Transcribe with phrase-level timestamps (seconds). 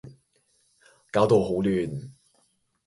[1.11, 2.09] 攪到好亂